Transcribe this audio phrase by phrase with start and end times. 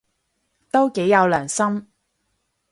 [0.71, 1.87] 都幾有良心